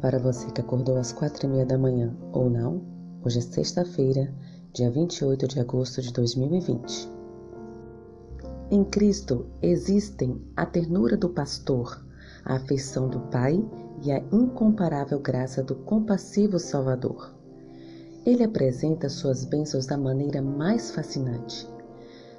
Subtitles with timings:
[0.00, 2.82] Para você que acordou às quatro e meia da manhã ou não.
[3.24, 4.32] Hoje é sexta-feira,
[4.72, 7.10] dia 28 de agosto de 2020.
[8.70, 12.04] Em Cristo existem a ternura do pastor,
[12.44, 13.62] a afeição do Pai
[14.02, 17.34] e a incomparável graça do compassivo Salvador.
[18.24, 21.68] Ele apresenta suas bênçãos da maneira mais fascinante.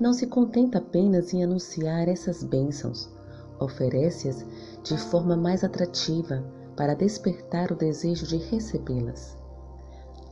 [0.00, 3.08] Não se contenta apenas em anunciar essas bênçãos,
[3.60, 4.44] oferece-as
[4.82, 6.42] de forma mais atrativa
[6.76, 9.36] para despertar o desejo de recebê-las.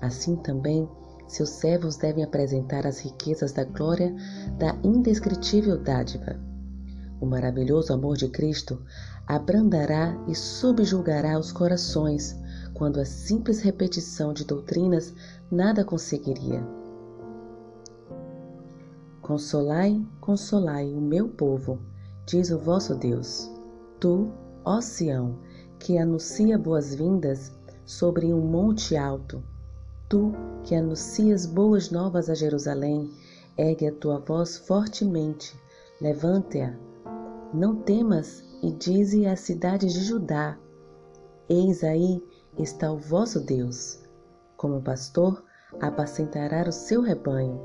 [0.00, 0.88] Assim também,
[1.28, 4.14] seus servos devem apresentar as riquezas da glória
[4.58, 6.38] da indescritível dádiva.
[7.20, 8.82] O maravilhoso amor de Cristo
[9.26, 12.36] abrandará e subjugará os corações,
[12.74, 15.14] quando a simples repetição de doutrinas
[15.50, 16.66] nada conseguiria.
[19.22, 21.78] Consolai, consolai o meu povo,
[22.26, 23.48] diz o vosso Deus.
[24.00, 24.28] Tu,
[24.64, 25.38] ó Sião,
[25.82, 27.50] que anuncia boas-vindas
[27.84, 29.42] sobre um monte alto.
[30.08, 33.10] Tu, que anuncias boas novas a Jerusalém,
[33.58, 35.58] ergue a tua voz fortemente,
[36.00, 36.72] levante-a.
[37.52, 40.56] Não temas e dize às cidades de Judá:
[41.48, 42.22] Eis aí
[42.56, 43.98] está o vosso Deus.
[44.56, 45.42] Como pastor,
[45.80, 47.60] apacentará o seu rebanho.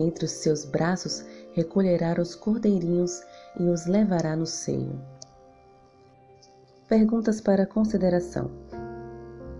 [0.00, 3.22] Entre os seus braços recolherá os cordeirinhos
[3.60, 5.13] e os levará no seio.
[6.88, 8.50] Perguntas para consideração.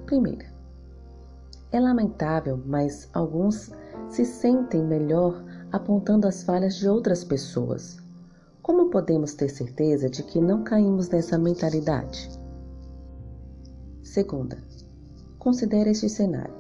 [0.05, 0.44] Primeira.
[1.72, 3.72] É lamentável, mas alguns
[4.11, 7.97] se sentem melhor apontando as falhas de outras pessoas.
[8.61, 12.28] Como podemos ter certeza de que não caímos nessa mentalidade?
[14.03, 14.59] Segunda.
[15.38, 16.55] Considere este cenário.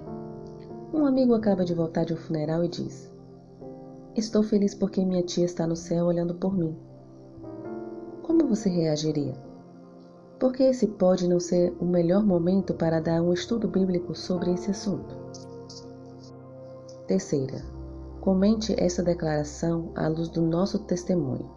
[0.94, 3.12] Um amigo acaba de voltar de um funeral e diz:
[4.16, 6.74] Estou feliz porque minha tia está no céu olhando por mim.
[8.22, 9.34] Como você reagiria?
[10.38, 14.70] Porque esse pode não ser o melhor momento para dar um estudo bíblico sobre esse
[14.70, 15.16] assunto.
[17.06, 17.62] Terceira,
[18.20, 21.50] comente essa declaração à luz do nosso testemunho.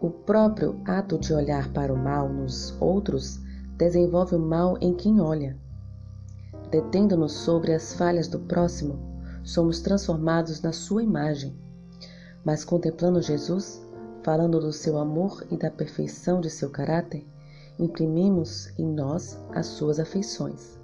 [0.00, 3.38] O próprio ato de olhar para o mal nos outros
[3.76, 5.58] desenvolve o mal em quem olha.
[6.70, 8.98] Detendo-nos sobre as falhas do próximo,
[9.44, 11.54] somos transformados na sua imagem.
[12.44, 13.86] Mas contemplando Jesus,
[14.22, 17.26] falando do seu amor e da perfeição de seu caráter,
[17.78, 20.78] imprimimos em nós as suas afeições.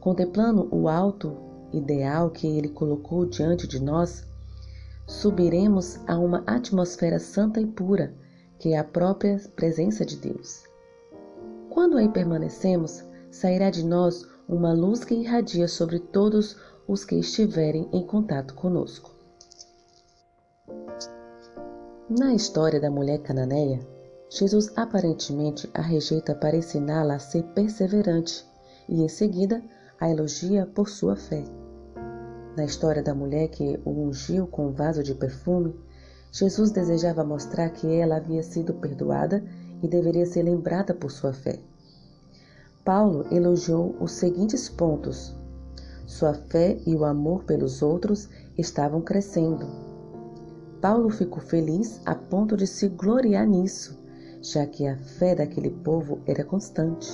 [0.00, 1.36] Contemplando o alto
[1.72, 4.24] ideal que ele colocou diante de nós,
[5.06, 8.12] subiremos a uma atmosfera santa e pura,
[8.58, 10.64] que é a própria presença de Deus.
[11.70, 17.88] Quando aí permanecemos, sairá de nós uma luz que irradia sobre todos os que estiverem
[17.92, 19.21] em contato conosco.
[22.18, 23.80] Na história da mulher cananeia,
[24.28, 28.44] Jesus aparentemente a rejeita para ensiná-la a ser perseverante
[28.86, 29.62] e, em seguida,
[29.98, 31.42] a elogia por sua fé.
[32.54, 35.74] Na história da mulher que o ungiu com um vaso de perfume,
[36.30, 39.42] Jesus desejava mostrar que ela havia sido perdoada
[39.82, 41.60] e deveria ser lembrada por sua fé.
[42.84, 45.34] Paulo elogiou os seguintes pontos:
[46.06, 48.28] sua fé e o amor pelos outros
[48.58, 49.91] estavam crescendo.
[50.82, 54.02] Paulo ficou feliz a ponto de se gloriar nisso
[54.42, 57.08] já que a fé daquele povo era constante.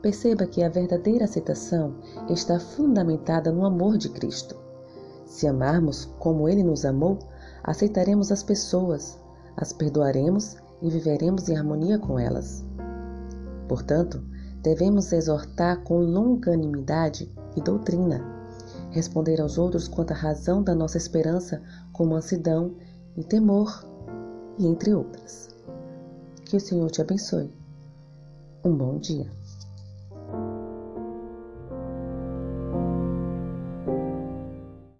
[0.00, 1.96] Perceba que a verdadeira aceitação
[2.30, 4.56] está fundamentada no amor de Cristo.
[5.26, 7.18] Se amarmos como Ele nos amou,
[7.64, 9.18] aceitaremos as pessoas,
[9.56, 12.64] as perdoaremos e viveremos em harmonia com elas.
[13.68, 14.22] Portanto,
[14.62, 18.37] devemos exortar com longanimidade e doutrina
[18.98, 22.74] responder aos outros quanto à razão da nossa esperança com mansidão
[23.16, 23.86] e temor,
[24.58, 25.48] e entre outras.
[26.44, 27.54] Que o Senhor te abençoe.
[28.64, 29.30] Um bom dia.